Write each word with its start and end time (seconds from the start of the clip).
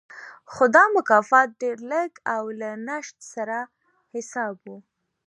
خو 0.51 0.63
دا 0.75 0.83
مکافات 0.95 1.49
ډېر 1.61 1.77
لږ 1.91 2.11
او 2.35 2.43
له 2.59 2.71
نشت 2.89 3.17
سره 3.33 3.59
حساب 4.13 4.55
و 4.63 4.65